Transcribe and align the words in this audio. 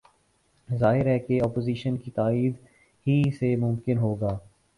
ظاہر 0.69 1.05
ہے 1.05 1.17
کہ 1.19 1.33
یہ 1.33 1.41
اپوزیشن 1.43 1.97
کی 1.97 2.11
تائید 2.11 2.53
ہی 3.05 3.21
سے 3.39 3.55
ممکن 3.55 3.97
ہو 3.97 4.13
گا۔ 4.15 4.37